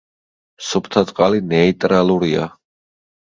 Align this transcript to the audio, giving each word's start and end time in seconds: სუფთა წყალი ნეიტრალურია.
სუფთა 0.69 1.03
წყალი 1.09 1.43
ნეიტრალურია. 1.51 2.47